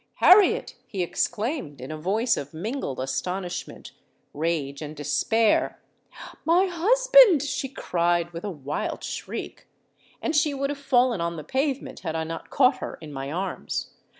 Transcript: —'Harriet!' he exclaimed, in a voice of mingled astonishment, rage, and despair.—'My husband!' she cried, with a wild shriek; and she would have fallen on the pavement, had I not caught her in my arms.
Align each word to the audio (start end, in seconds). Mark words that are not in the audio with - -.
—'Harriet!' 0.15 0.73
he 0.87 1.03
exclaimed, 1.03 1.79
in 1.79 1.91
a 1.91 1.95
voice 1.95 2.35
of 2.35 2.55
mingled 2.55 2.99
astonishment, 2.99 3.91
rage, 4.33 4.81
and 4.81 4.95
despair.—'My 4.95 6.65
husband!' 6.65 7.43
she 7.43 7.69
cried, 7.69 8.31
with 8.31 8.43
a 8.43 8.49
wild 8.49 9.03
shriek; 9.03 9.67
and 10.19 10.35
she 10.35 10.55
would 10.55 10.71
have 10.71 10.79
fallen 10.79 11.21
on 11.21 11.35
the 11.35 11.43
pavement, 11.43 11.99
had 11.99 12.15
I 12.15 12.23
not 12.23 12.49
caught 12.49 12.77
her 12.77 12.97
in 12.99 13.13
my 13.13 13.31
arms. 13.31 13.91